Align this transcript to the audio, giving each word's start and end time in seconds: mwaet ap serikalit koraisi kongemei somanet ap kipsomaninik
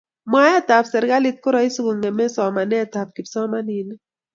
mwaet 0.29 0.67
ap 0.77 0.85
serikalit 0.93 1.37
koraisi 1.43 1.79
kongemei 1.85 2.33
somanet 2.35 2.91
ap 3.01 3.09
kipsomaninik 3.15 4.01